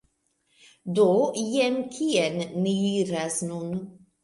Do, 0.99 1.05
jen 1.57 1.77
kien 1.93 2.41
ni 2.65 2.75
iras 3.05 3.41
nun 3.53 3.73